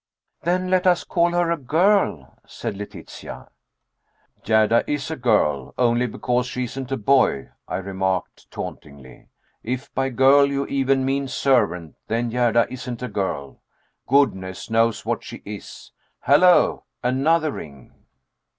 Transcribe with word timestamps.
"Then 0.41 0.71
let 0.71 0.87
us 0.87 1.03
call 1.03 1.29
her 1.33 1.51
a 1.51 1.57
'girl,'" 1.57 2.35
said 2.47 2.75
Letitia. 2.75 3.49
"Gerda 4.43 4.83
is 4.89 5.11
a 5.11 5.15
girl, 5.15 5.75
only 5.77 6.07
because 6.07 6.47
she 6.47 6.63
isn't 6.63 6.91
a 6.91 6.97
boy," 6.97 7.51
I 7.67 7.77
remarked 7.77 8.49
tauntingly. 8.49 9.27
"If 9.61 9.93
by 9.93 10.09
'girl' 10.09 10.47
you 10.47 10.65
even 10.65 11.05
mean 11.05 11.27
servant, 11.27 11.97
then 12.07 12.31
Gerda 12.31 12.65
isn't 12.73 13.03
a 13.03 13.07
girl. 13.07 13.61
Goodness 14.07 14.71
knows 14.71 15.05
what 15.05 15.23
she 15.23 15.43
is. 15.45 15.91
Hello! 16.21 16.85
Another 17.03 17.51
ring!" 17.51 17.93